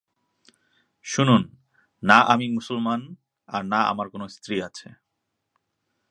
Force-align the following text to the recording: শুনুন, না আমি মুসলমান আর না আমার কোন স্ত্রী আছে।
শুনুন, 1.05 1.41
না 2.03 2.17
আমি 2.27 2.45
মুসলমান 2.49 3.01
আর 3.49 3.61
না 3.65 3.79
আমার 3.83 4.07
কোন 4.09 4.27
স্ত্রী 4.27 4.55
আছে। 4.61 4.87